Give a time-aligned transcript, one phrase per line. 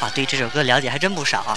[0.00, 1.56] 哇，对这首歌了解还真不少啊。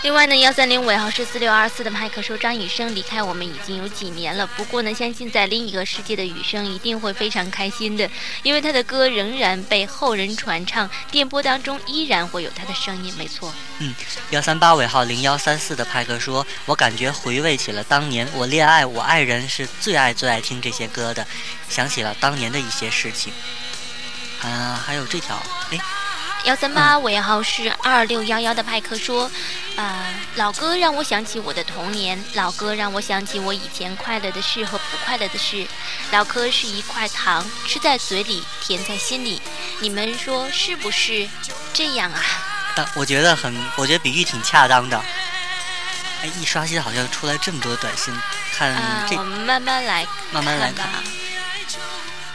[0.00, 4.46] 另外呢，幺三零尾号是四六二四的麦克说，张雨生离开我们已经有几年了。
[4.46, 8.10] 不过呢，相信在另一个世界的雨生一定会非常开心的，
[8.42, 13.12] 因为他的歌仍然被后人传唱，电波当中依然会有他的声音。
[13.16, 13.52] 没错。
[13.78, 13.94] 嗯，
[14.30, 21.26] 幺三八尾号零幺三四的派克说，我感觉回味起了当年我恋爱，我爱人是最爱最爱听这些歌的，
[21.68, 23.32] 想起了当年的一些事情。
[24.40, 25.40] 啊，还有这条，
[25.70, 25.78] 哎。
[26.44, 29.30] 幺三八尾号是二六幺幺的派克说
[29.76, 35.64] ：“啊，老歌让我想起我的童年，老歌让我想起我以前快乐的事和不快乐的事。
[36.10, 39.40] 老歌是一块糖，吃在嘴里，甜在心里。
[39.78, 41.28] 你们说是不是
[41.72, 42.20] 这样啊？”
[42.74, 44.98] 但我觉得很，我觉得比喻挺恰当的。
[46.22, 48.12] 哎，一刷新好像出来这么多短信，
[48.52, 48.74] 看
[49.08, 50.88] 这，我们慢慢来，慢慢来看。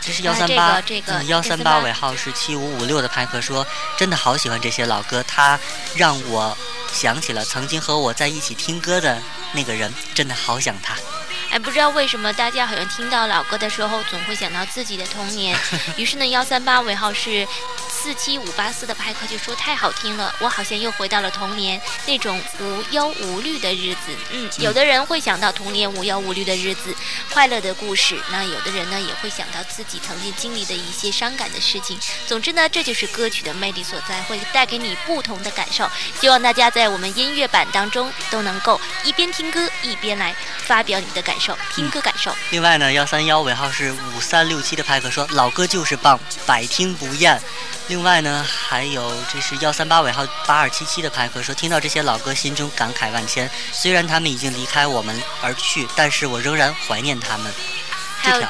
[0.07, 3.67] 这是幺三八，嗯，幺三八尾号是七五五六的派克说，
[3.97, 5.59] 真的好喜欢这些老歌，他
[5.95, 6.57] 让我
[6.93, 10.95] 想起了曾经和我在一起听歌的那个人，真的好想他。
[11.51, 15.57] 哎，不知道为什么大家好像听到老歌的时候，总会想到自己的童年。
[15.97, 17.45] 于是呢，幺三八尾号是。
[18.07, 24.15] 四七五八四的派克就说太好听了，我好像又回到了童年那种无忧无虑的日子。
[24.31, 26.95] 嗯，有的人会想到童年无忧无虑的日子，
[27.33, 28.17] 快乐的故事。
[28.31, 31.99] 那有的人呢也会想到自己曾经经历的一些伤感的事情。
[32.25, 35.85] 总之呢，这就是歌曲的魅力所在，会带给你不同的感受。
[36.21, 42.33] 希望大家在我们音乐版当中都能够一边听歌一边来发表你的感受，听歌感受。
[42.51, 47.37] 另外呢，幺三幺尾号是五三六七的派克说老歌就是棒，百听不厌。
[47.89, 53.49] 另另外呢，还有这是幺三八尾号八二七七的派克说，听到这些老歌，心中感慨万千。
[53.71, 57.51] 虽然他们已经离开我们而去，但是我仍然怀念他们。
[58.21, 58.47] 这条。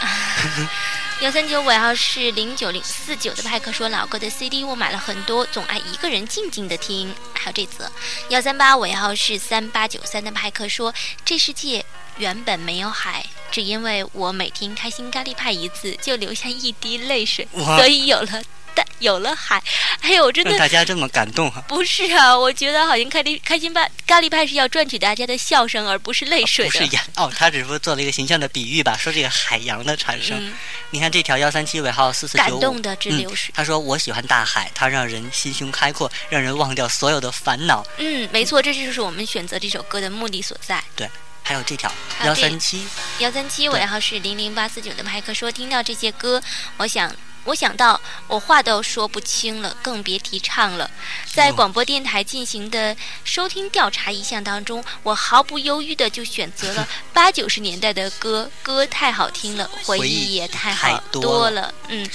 [1.20, 7.14] 幺三九尾号是零九零四九的派克说，老哥的 CD 我买了很多，总爱一个人静静的听。
[7.34, 7.92] 还有这则
[8.30, 11.84] 幺三八尾号是三八九三的派克说，这世界
[12.16, 13.26] 原本没有海。
[13.50, 18.42] 只因为我每听开心咖喱派一次，就流下一滴泪水，所以有了
[18.80, 19.62] 大有了海。
[20.00, 21.62] 哎呦，真的大家这么感动哈？
[21.68, 26.70] 不是啊，我觉得好像开心开心派咖喱派是要赚取大家的笑声，而不是泪水的。
[26.70, 30.52] 不是呀，哦，他只不过做了一个形象的比喻吧，说这个海洋的产生。
[30.90, 33.52] 你看这条幺三七尾号四四九五，感动的直流水。
[33.54, 37.86] 他说我喜欢大海，它让人心胸开阔，让人忘掉所有的烦恼。
[37.98, 40.82] 嗯，没错，这就是我们选择这首歌的目的所在。
[40.96, 41.08] 对。
[41.42, 41.90] 还有这条
[42.24, 42.86] 幺三七
[43.18, 46.40] 幺三七尾号是零零八四九的派克说，听到这些歌，
[46.76, 47.12] 我想
[47.44, 50.90] 我想到我话都说不清了，更别提唱了。
[51.32, 61.72] 在广播电台进行的收听调查一项当中，我毫不犹豫的就选择了 八九十年代的歌，歌太好听了，回忆也太好多了。
[61.88, 62.08] 嗯，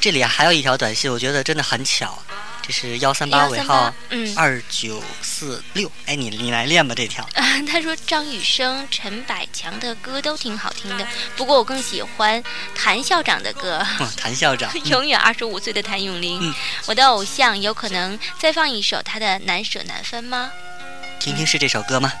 [0.00, 2.22] 这里还有一条短信，我觉得真的很巧。
[2.66, 5.90] 这是幺三八尾号，嗯，二九四六。
[6.06, 7.28] 哎，你你来练吧这条。
[7.66, 11.06] 他说张雨生、陈百强的歌都挺好听的，
[11.36, 12.42] 不过我更喜欢
[12.74, 13.86] 谭校长的歌。
[14.16, 16.52] 谭校长，永远二十五岁的谭咏麟，
[16.86, 17.56] 我的偶像。
[17.60, 20.50] 有可能再放一首他的《难舍难分》吗？
[21.20, 22.12] 听听是这首歌吗？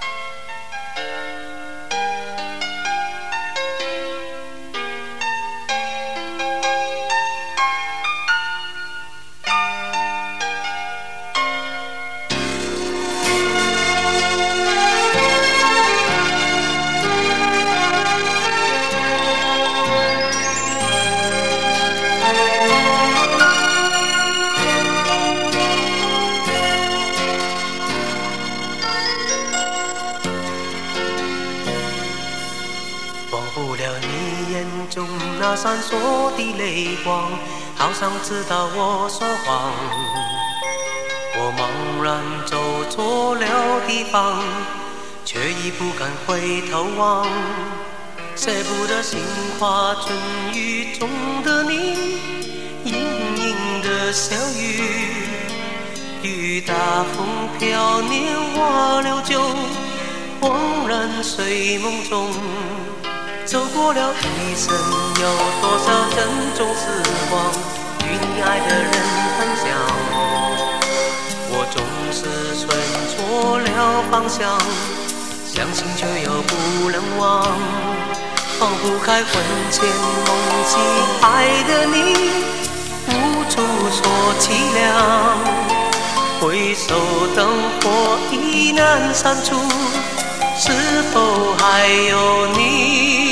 [35.56, 37.30] 闪烁的泪光，
[37.76, 39.72] 好像知道我说谎。
[41.38, 44.42] 我茫然走错了地方，
[45.24, 47.26] 却已不敢回头望。
[48.36, 49.18] 舍不得杏
[49.58, 50.14] 花春
[50.52, 51.08] 雨中
[51.42, 52.20] 的你，
[52.84, 54.82] 盈盈的小雨，
[56.22, 56.74] 雨打
[57.14, 57.26] 风
[57.58, 59.40] 飘，年华流久，
[60.38, 62.30] 恍然睡梦中。
[63.46, 65.26] 走过了一生，有
[65.62, 66.26] 多少珍
[66.56, 66.82] 重时
[67.30, 67.40] 光
[68.02, 68.90] 与你爱的人
[69.38, 69.64] 分享？
[71.48, 72.18] 我总是
[72.56, 72.66] 选
[73.08, 74.58] 错了方向，
[75.46, 77.46] 相信却又不能忘。
[78.58, 79.30] 放不开魂
[79.70, 80.26] 牵梦
[80.66, 80.76] 系
[81.22, 81.96] 爱的你，
[83.06, 83.12] 无
[83.48, 84.02] 处说
[84.40, 84.44] 凄
[84.74, 84.76] 凉。
[86.40, 86.88] 回首
[87.36, 87.46] 灯
[87.80, 89.54] 火已难删除，
[90.58, 90.72] 是
[91.12, 93.25] 否还有你？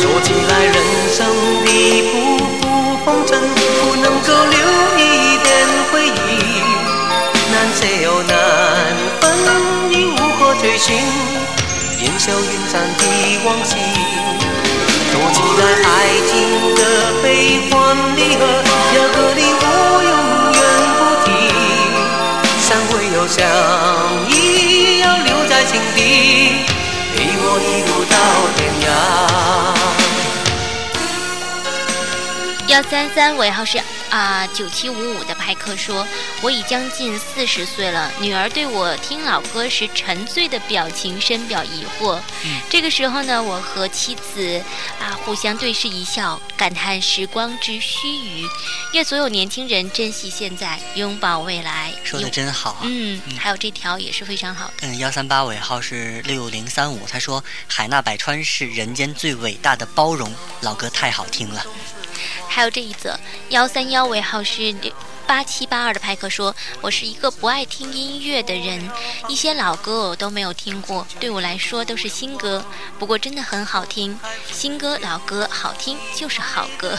[0.00, 0.76] 说起来，人
[1.12, 1.26] 生
[1.64, 1.68] 的
[2.10, 2.12] 浮
[2.60, 2.62] 浮
[3.04, 3.30] 风尘。
[3.80, 4.58] 不能够留
[4.96, 5.02] 一
[5.42, 5.46] 点
[5.90, 6.08] 回忆。
[7.50, 8.32] 难舍又难
[9.20, 9.24] 分，
[9.90, 10.94] 已无可追寻，
[12.00, 13.02] 烟消云散的
[13.44, 13.74] 往昔。
[15.10, 15.86] 说起来爱
[16.28, 16.30] 情
[16.76, 16.80] 的
[17.22, 17.26] 悲
[17.70, 18.40] 欢离合，
[18.94, 19.64] 要和你我
[20.04, 20.12] 永
[20.54, 20.60] 远
[20.98, 21.26] 不提。
[22.60, 23.36] 散会又相
[24.30, 25.98] 依，要留在心底，
[27.16, 28.14] 陪我一路到
[28.56, 29.37] 天涯。
[32.68, 33.80] 幺三三尾号是
[34.10, 36.06] 啊九七五五的派克说，
[36.42, 42.20] 我已将近四十岁了，女儿对我听老歌时沉醉的表情深表疑惑。
[42.44, 44.62] 嗯这个时候呢，我和妻子
[45.00, 48.46] 啊互相对视一笑，感叹时光之须臾。
[48.92, 51.90] 愿所有年轻人珍惜现在，拥抱未来。
[52.04, 52.80] 说的真好啊。
[52.82, 54.74] 嗯，嗯还有这条也是非常好的。
[54.82, 60.30] 嗯，幺三八尾号是六零三五，他说海纳百川是人间最伟大的包容，
[60.60, 61.64] 老歌太好听了。
[62.48, 63.18] 还有这一则
[63.50, 64.74] 幺三幺尾号是
[65.26, 68.90] 八七八二的派克说：“我是一个不爱听音乐的人，
[69.28, 72.64] 一些老歌我都没有听过，对我来说都是新歌。
[72.98, 74.18] 不过真的很好听，
[74.50, 76.98] 新歌老歌好听就是好歌。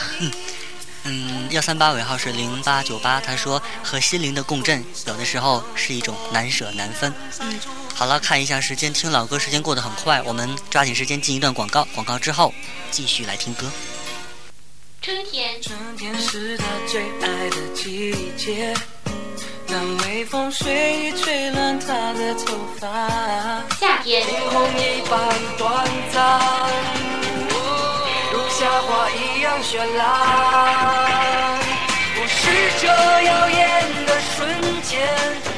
[1.05, 7.11] 嗯，幺三八尾号是零八九八，他说和心灵的共振，有的时候是一种难舍难分。
[7.39, 7.59] 嗯，
[7.95, 12.53] 好了，看一下时间，听老歌时间过得很快，我们抓紧时间进一段广告，广告之后
[12.91, 13.71] 继续来听歌。
[15.01, 18.73] 春天，春天是他最爱的季节，
[19.65, 23.07] 当微风随意吹乱他的头发，
[23.79, 25.17] 夏天，惊鸿一般
[25.57, 26.41] 短暂，
[28.33, 31.59] 如夏花一样绚烂。
[32.15, 34.49] 不是这耀眼的瞬
[34.83, 34.99] 间，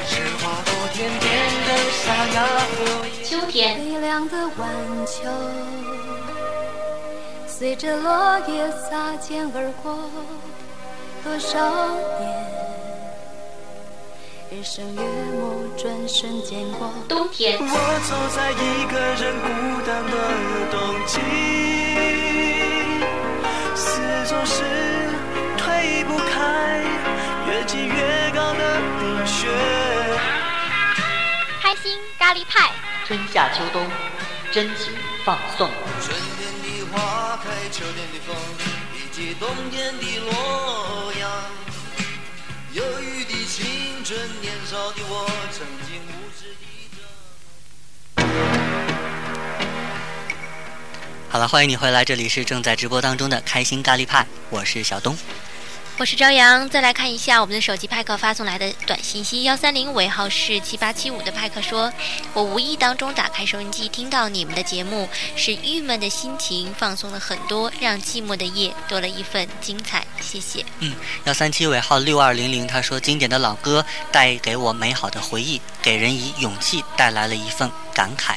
[0.08, 1.30] 是划过天边
[1.68, 2.38] 的刹那
[2.70, 2.78] 火
[3.08, 3.26] 焰。
[3.26, 4.70] 秋天，微凉的晚
[5.08, 5.24] 秋，
[7.62, 9.96] 随着落叶擦肩而过，
[11.24, 11.60] 多少
[12.18, 12.28] 年，
[14.50, 16.92] 日升月没，转瞬间过。
[17.08, 19.48] 冬天，我走在一个人孤
[19.86, 20.12] 单的
[20.72, 21.20] 冬季，
[23.76, 24.64] 四周是
[25.56, 26.82] 推不开
[27.48, 29.48] 越积越高的冰雪。
[31.62, 32.72] 开心咖喱派，
[33.06, 33.86] 春夏秋冬，
[34.52, 34.92] 真情
[35.24, 35.70] 放送。
[37.44, 38.36] 开，秋天的风，
[38.96, 41.30] 以及冬天的洛阳。
[42.74, 46.64] 忧郁的青春，年少的我，曾经无知的。
[51.30, 55.18] 好了，欢迎你回来，这里是正在直播当中的开心咖喱派，我是小东。
[55.98, 56.68] 我是朝阳。
[56.70, 61.92] 再来看一下我们的手机派克发送来的短信息，幺三零尾号是七八七五的派克说
[62.34, 70.06] ：“我无意当中打开收音机，听到你们的节目，使郁闷的心情放松了很多，让寂寞的夜多了一份精彩。
[70.20, 70.66] 谢谢。
[70.80, 70.96] 嗯，
[71.26, 78.36] 幺三七尾号六二零零，他说经典的老歌带给我美好的回忆，给人以勇气，带来了一份感慨。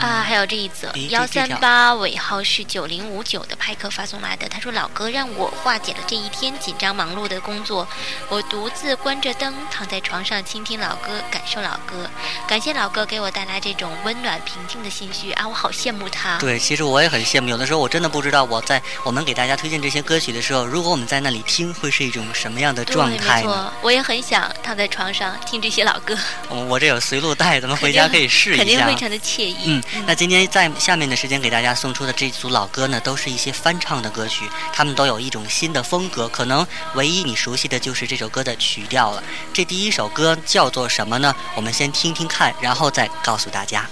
[0.00, 7.86] 啊，还有这一则幺三八尾号是九零五九的派克发送来的，他说老哥让我化解了这一天紧张忙碌的工作，
[8.28, 12.08] 我独自关着灯躺在床上倾听老歌，感受老歌，
[12.48, 16.38] 感谢老哥给我带来这种温暖平静的心绪啊，我好羡慕他。
[16.38, 23.48] 对，其实我也很羡慕，有的时候我真的不知道我在我们给大家推荐这些歌曲的时候，如果我们在那里听，会是一种什么样的，状态呢？
[23.48, 26.16] 错，我也很想躺在床上听这些老歌，
[26.48, 28.94] 我我这有随路带， 咱们回家可以试一下肯定非。
[29.02, 29.56] 常的惬意。
[29.66, 39.22] 嗯，那今天在下面的时间给大家送出的这组老歌呢，都是一些翻唱的歌曲，他们都有一种新的风格，可能唯一你熟悉的就是这首歌的曲调了。
[39.52, 41.34] 这第一首歌叫做什么呢？
[41.54, 43.88] 我们先听听看，然后再告诉大家。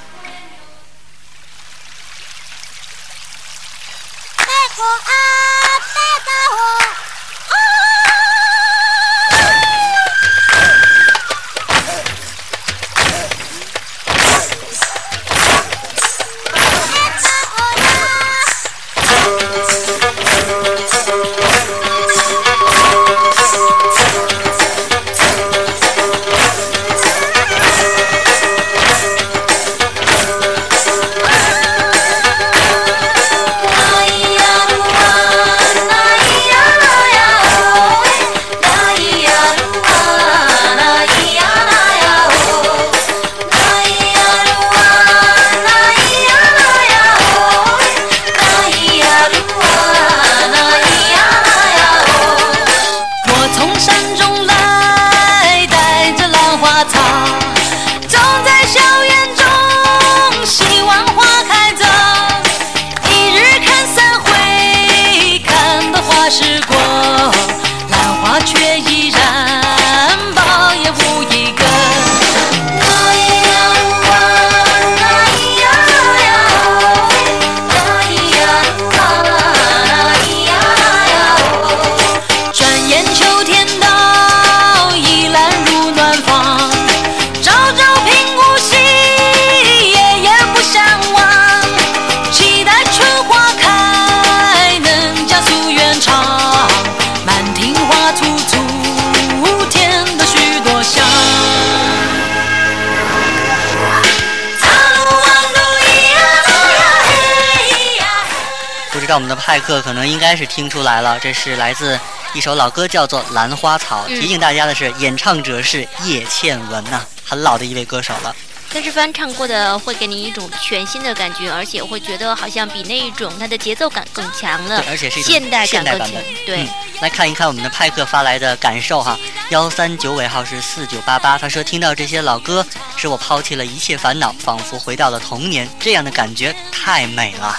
[110.10, 111.98] 应该是听出来了，这是来自
[112.34, 114.04] 一首老歌，叫做《兰花草》。
[114.08, 118.34] 嗯提醒大家的是，演唱者是叶倩文呐、很老的一位歌手了。
[118.72, 126.24] 但是翻唱过的会给你一种全新的感觉，而且会觉得好像比那一种它的节奏感更强了对，，而且是现代感更强代版本。。
[126.46, 126.68] 对嗯，
[127.00, 132.64] 来看一看我们的派克发来的感受哈，幺三九尾号是四九八八，他说听到这些老歌，
[132.96, 137.58] 使我抛弃了一切烦恼，仿佛回到了童年，这样的感觉太美了。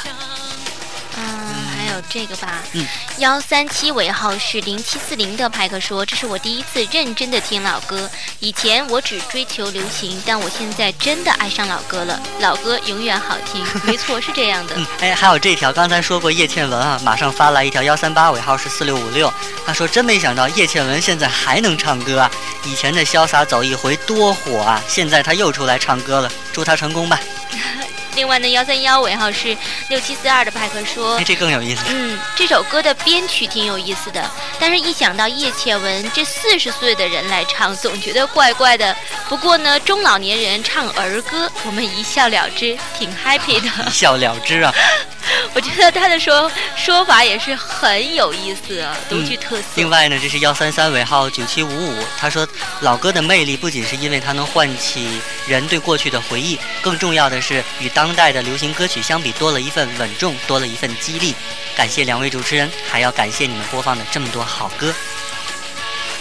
[2.12, 2.86] 这个吧，嗯，
[3.20, 8.10] 幺三七尾号是零七四零的派克说，这是我第一次认真的听老歌。
[8.42, 13.66] 以前我只追求流行，但我现在真的爱上老歌了，老歌永远好听。
[13.88, 14.76] 没错，是这样的。
[14.76, 19.34] 嗯，哎，还有这条，刚才说过叶倩文啊，马上发来一条幺三八尾号是四六五六，
[19.66, 22.32] 他说真没想到叶倩文现在还能唱歌啊，
[22.66, 27.18] 以前的潇洒走一回多火啊，现在他又出来唱歌了，祝他成功吧。
[28.16, 29.56] 另外呢，幺三幺尾号是
[29.90, 31.84] 六七四二的派克说哎，，这更有意思。
[31.88, 38.96] 嗯，这首歌的编曲挺有意思的，但是一想到叶倩文这四十岁的人来唱，总觉得怪怪的。
[39.30, 43.70] 不过呢，中老年人唱儿歌，我们一笑了之，挺 happy 的。
[43.88, 44.74] 一笑了之啊！
[45.54, 49.64] 我觉得他的说说法也是很有意思，独具特色。
[49.76, 52.48] 另外呢，这是幺三三尾号九七五五，他说
[52.82, 61.36] 老歌的魅力不仅是因为它能唤起人对过去的回忆，更重要的是与当代的流行歌曲相比，多了一份稳重，多了一份激励。
[61.76, 64.94] 感谢两位主持人，还要感谢你们播放的这么多好歌。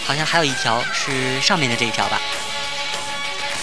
[0.07, 2.21] 好像还有一条是上面的这一条吧？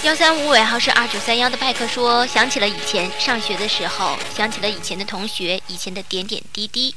[0.04, 6.96] 幺三五尾号是二九三幺的派克说，想起了以前上学的时候，想起了以前的同学，以前的点点滴滴，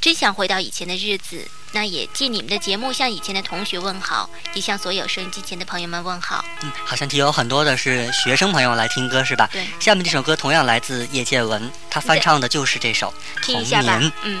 [0.00, 1.48] 真想回到以前的日子。
[1.74, 6.44] 那也借你们的节目向以前的同学问好，也向所有收音机前的朋友们问好。
[6.60, 9.48] 嗯，好像有很多的是学生朋友来听歌是吧？
[9.50, 13.08] 对，下面这首歌同样来自叶倩文，她翻唱的就是这首
[13.42, 14.02] 《童听一下吧年》。。
[14.22, 14.40] 嗯。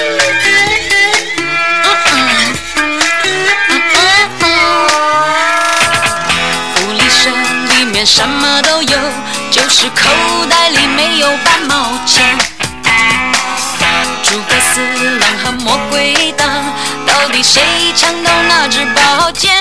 [8.05, 8.97] 什么都有，
[9.51, 10.09] 就是口
[10.49, 12.35] 袋里没有半毛钱。
[14.23, 16.47] 诸葛四郎和魔鬼党，
[17.05, 17.61] 到底谁
[17.95, 19.51] 抢到那支宝剑？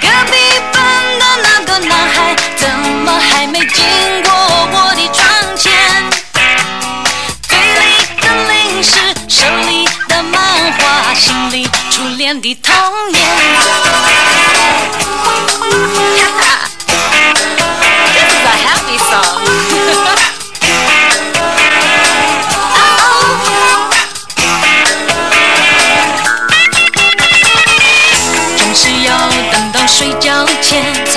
[0.00, 0.36] 隔壁
[0.72, 0.82] 班
[1.18, 3.84] 的那个男孩，怎么还没经
[4.24, 5.72] 过我的窗前？
[7.48, 8.96] 嘴里的零食，
[9.28, 13.23] 手里的漫画，心里初恋的童年。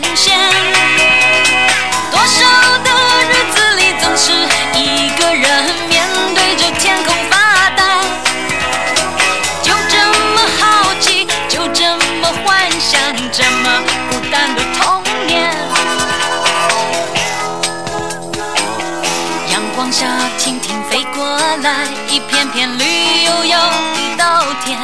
[0.00, 0.38] 神仙。
[2.10, 2.46] 多少
[2.84, 2.90] 的
[3.30, 4.32] 日子里，总是
[4.74, 5.44] 一个人
[5.88, 7.82] 面对着天空发呆。
[9.62, 9.96] 就这
[10.34, 13.00] 么好奇，就这么幻想，
[13.32, 15.52] 这么孤单的童年。
[19.50, 20.06] 阳光下，
[20.38, 21.24] 蜻蜓飞过
[21.62, 24.78] 来，一片片绿油油的稻田。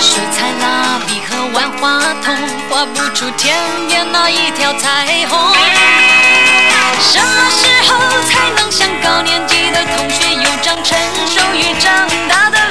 [0.00, 2.34] 水彩蜡笔和万花筒
[2.82, 3.54] 画不出天
[3.86, 5.38] 边那一条彩虹。
[7.00, 10.98] 什么时候才能像高年级的同学有张成
[11.28, 12.61] 熟与长大的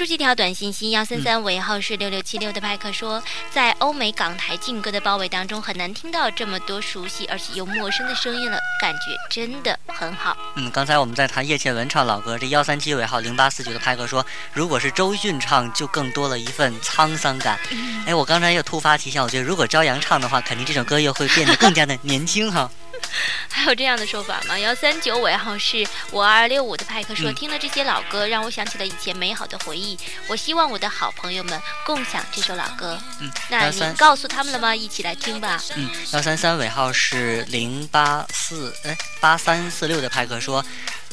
[0.00, 10.34] 注这条短信息，幺三三尾号是六六七六的派克说，在欧美港台劲歌的包围当中，很难听到这么多熟悉而且又陌生的声音了，感觉真的很好。
[10.54, 17.58] 嗯，刚才我们在谈叶倩文唱老歌，这幺三七尾号零八四九的派克说，如果是周迅唱，就更多了一份沧桑感。
[18.06, 22.70] 哎，我刚才又突发奇想，我觉得如果朝阳唱的话，肯定这首歌又会变得更加的年轻哈。
[23.50, 24.58] 还有这样的说法吗？
[24.58, 29.98] 幺三九尾号是五二六五的派克说，嗯听了这些老歌，让我想起了以前美好的回忆。
[30.28, 32.98] 我希望我的好朋友们共享这首老歌。
[33.20, 34.74] 嗯，那幺三你告诉他们了吗？
[34.74, 35.60] 一起来听吧。
[35.76, 40.64] 嗯，幺三三尾号是零八四哎八三四六的派克说，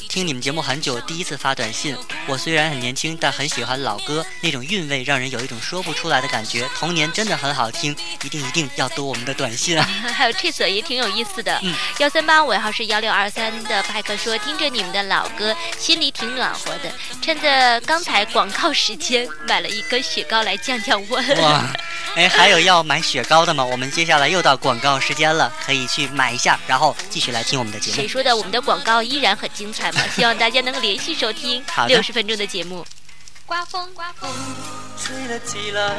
[0.08, 1.96] 听你们节目很久，第一次发短信。
[2.26, 6.66] 我虽然很年轻，但很喜欢老歌，那种韵味让人有一种说不出来的感觉。
[6.78, 9.86] 童年真的很好听，一定一定要读我们的短信啊！
[10.14, 11.60] 还有这次也挺有意思的。
[11.98, 16.90] 幺三八尾号是幺六二三的派克说，听着你们的老歌，心里挺暖和的。
[17.20, 21.42] 趁着刚才广告时间，买了一根雪糕来降降温。
[21.42, 21.64] 哇，
[22.14, 23.62] 哎，还有要买雪糕的吗？
[23.64, 27.97] 我们接下来又到广告时间了，可以去买一下，然后继续来听我们的节目。
[27.98, 28.36] 谁说的？
[28.36, 32.86] 我们的广告依然很精彩嘛， 希望大家能够连续收听六十分钟的节目。
[33.44, 34.30] 刮风，刮风，
[34.96, 35.96] 吹了起来，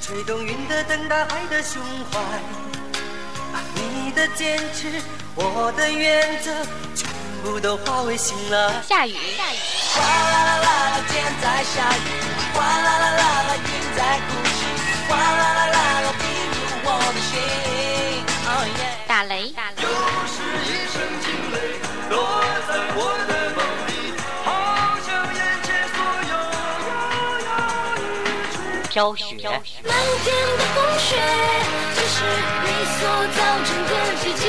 [0.00, 2.20] 吹动云的等待爱的胸怀。
[3.74, 5.02] 你的坚持，
[5.34, 6.52] 我的原则，
[6.94, 7.10] 全
[7.42, 8.80] 部都化为信赖。
[8.88, 9.56] 下雨，下雨。
[9.94, 11.98] 哗啦啦啦，天在下雨；
[12.54, 14.62] 哗啦啦啦啦，云在哭泣；
[15.08, 16.22] 哗啦啦啦啦，滴
[16.54, 17.32] 入我的心。
[18.46, 19.73] Oh yeah 打雷，打雷。
[28.94, 29.24] 飘雪，
[29.82, 31.18] 漫天的风雪，
[31.96, 32.22] 只是
[32.62, 33.02] 你所
[33.34, 34.46] 造成的季节。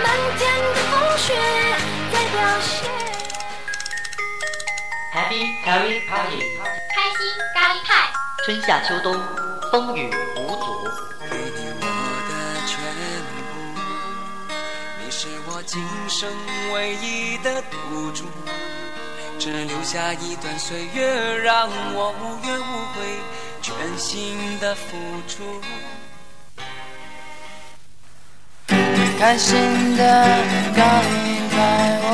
[0.00, 0.06] 漫
[0.38, 1.34] 天的风雪
[2.12, 2.70] 在凋谢。
[5.12, 6.38] Happy Harry Party，
[6.94, 7.20] 开心
[7.52, 7.88] 咖喱派。
[8.44, 9.20] 春夏秋冬，
[9.72, 10.08] 风雨
[16.08, 16.32] 生
[16.72, 18.24] 唯一的赌注，
[19.38, 22.62] 只留下一段岁月，让我无怨无
[22.94, 22.98] 悔，
[23.60, 24.96] 全心的付
[25.28, 25.60] 出。
[29.18, 30.02] 开心的
[30.76, 30.82] 告
[31.50, 31.56] 白
[32.04, 32.06] 我，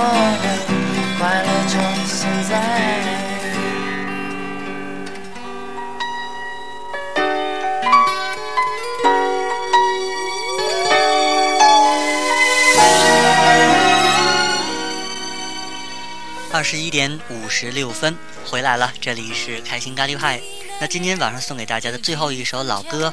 [16.95, 20.41] 点五十六分回来了，这里是开心咖喱派。
[20.81, 23.13] 那今天晚上送给大家的最后一首老歌，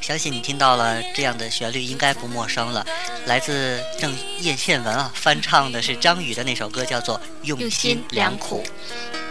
[0.00, 2.86] 相信你听到了这样的旋律，应该不陌生了。
[3.24, 8.62] 来自郑叶倩文啊，翻唱的是张宇的那首歌，叫做《用用心心良良苦苦》。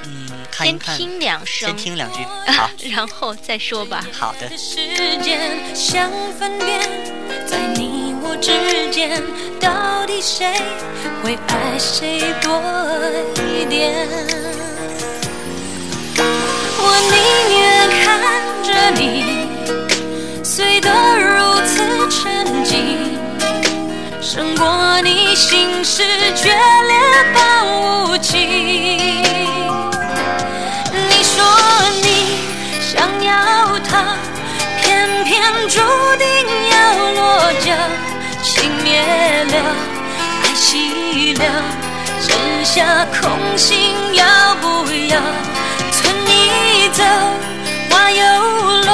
[0.04, 2.22] 嗯，看一先看，听两声先，听两句。
[2.52, 4.06] 好，然后再说吧。
[4.12, 4.58] 好的。
[4.58, 6.82] 时间想分辨，
[7.48, 8.05] 在你我
[8.42, 8.52] 之
[8.92, 9.22] 间，
[9.60, 10.46] 到底谁
[11.24, 12.62] 会爱谁多
[13.36, 14.08] 一点？
[16.78, 17.16] 我宁
[17.58, 17.62] 愿
[18.04, 18.04] 看
[18.64, 18.68] 着
[19.00, 19.04] 你
[20.44, 21.26] 碎得如
[21.66, 21.74] 此
[22.10, 23.18] 沉静，
[24.22, 26.04] 胜过你心事
[26.36, 26.94] 决裂
[27.34, 28.34] 般无情。
[31.10, 31.34] 你说
[32.02, 32.08] 你
[32.82, 32.94] 想
[33.24, 34.18] 要他，
[34.82, 35.80] 偏偏注
[36.18, 36.26] 定
[36.72, 36.76] 要
[37.14, 37.20] 落
[37.62, 37.72] 脚。
[38.96, 39.56] 情灭了，
[40.44, 41.44] 爱熄了，
[42.22, 44.26] 剩下空心，要
[44.62, 44.68] 不
[45.10, 45.20] 要
[45.92, 47.04] 存你走？
[47.90, 48.24] 花又
[48.86, 48.90] 落，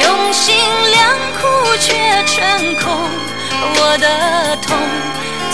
[0.00, 0.56] 用心
[0.90, 0.98] 良
[1.38, 1.40] 苦
[1.80, 1.92] 却
[2.26, 2.96] 成空。
[3.76, 4.74] 我的痛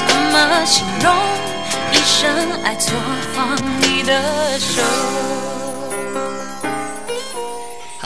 [0.07, 1.13] 怎么形容？
[1.91, 2.31] 一生
[2.63, 2.95] 爱错
[3.35, 5.56] 放你的手。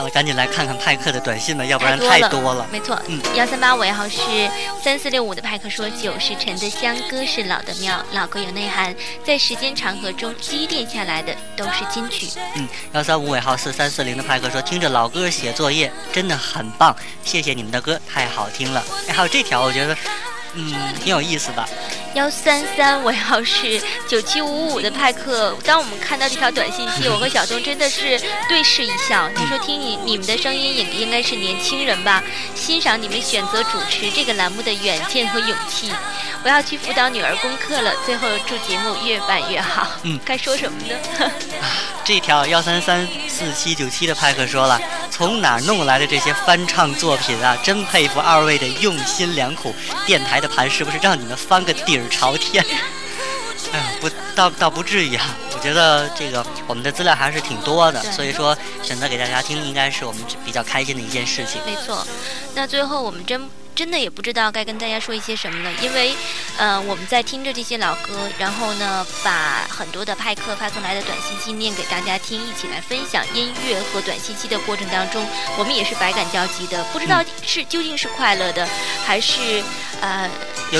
[0.01, 2.65] 好了，赶紧来看看派克的短信吧，要不然太太多多了。
[2.71, 4.19] 没错嗯，幺三八尾号是
[4.83, 12.27] 三四六五的派克说：“酒是陈的香，歌是老的妙，老歌有内涵，在时间长河中积淀下来的都是金曲。
[12.55, 18.83] 嗯，幺三五尾号四三四零的派克说，听着老歌写作业真的很棒，谢谢你们的歌，太好听了。
[19.07, 19.95] 哎，还有这条，我觉得，
[20.53, 21.67] 嗯，挺有意思的。
[22.13, 25.55] 幺三三尾号是九七五五的派克。
[25.63, 29.29] 当我们看到这条短信息，我和小东真的是对视一笑。
[29.33, 32.21] 他说：“听你你们的声音，也应该是年轻人吧？
[32.53, 35.91] 欣赏你们选择主持这个栏目的远见和勇气。
[36.43, 37.93] 我要去辅导女儿功课了。
[38.05, 39.87] 最后祝节目越办越好。
[40.03, 41.31] 嗯该说什么呢？
[42.03, 44.77] 这条幺三三四七九七的派克说了，
[45.11, 47.55] 从哪儿弄来的这些翻唱作品啊？
[47.61, 49.75] 真佩服二位的用心良苦。
[50.07, 52.65] 电台的盘是不是让你们翻个底儿朝天？
[53.71, 55.25] 哎呀，不，倒倒不至于啊。
[55.53, 61.61] 我觉得这个我们的资料还是挺多的，所以说选择给大家听，应该是我们比较开心的一件事情。
[61.65, 62.05] 没错，
[62.55, 66.13] 那最后我们真真的也不知道该跟大家说一些什么了，因为，
[66.57, 75.25] 呃，我们在听着这些老歌，然后呢，把很多的派克发送来的短信息念给大家听，一起来分享音乐和短信息的过程当中，
[75.57, 78.67] 我们也是百感交集的，不知道是究竟是快乐的，
[79.05, 79.63] 还是
[80.01, 80.29] 呃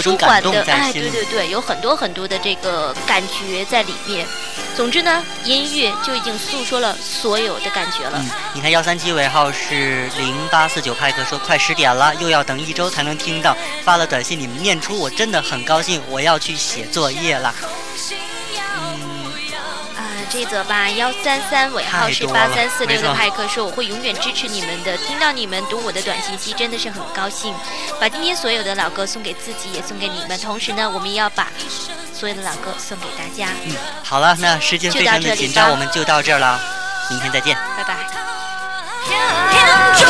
[0.02, 4.28] 舒缓的，哎，对对对，有很多很多的这个感觉在里面。
[4.76, 8.14] 总之呢，音乐就已经诉说了所有的感觉了。
[8.16, 17.54] 嗯，你看幺三七尾号是零八四九派克说快十点了，又要等一周才能听到，发了短信你们念出，我真的很高兴，我要去写作业了。
[18.58, 19.32] 嗯，
[19.96, 24.98] 啊，这则吧，幺三三尾号是八三四六的派克说，我会永远支持你们的。
[24.98, 27.54] 听到你们读我的短信息，真的是很高兴。
[28.00, 30.40] 把今天所有的老歌送给自己，也送给你们。
[30.40, 31.50] 同时呢，我们也要把
[32.22, 33.48] 所有的老歌送给大家。
[33.66, 36.60] 嗯，好了，那时间非常的紧张，我们就到这儿了，
[37.10, 37.58] 明天再见。
[37.76, 37.96] 拜拜。
[39.98, 40.08] 天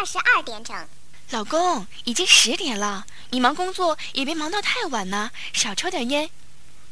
[0.00, 0.74] 二十二点整。
[1.28, 6.30] 老公已经十点了你忙工作也别忙到太晚呢少抽点烟。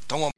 [0.06, 0.30] 等我